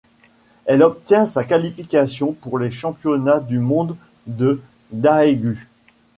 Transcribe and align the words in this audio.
Elle 0.65 0.81
obtient 0.81 1.27
sa 1.27 1.43
qualification 1.43 2.33
pour 2.33 2.57
les 2.57 2.71
Championnats 2.71 3.39
du 3.39 3.59
monde 3.59 3.95
de 4.25 4.59
Daegu. 4.91 5.67